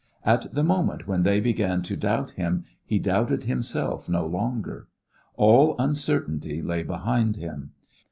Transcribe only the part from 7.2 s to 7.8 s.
him.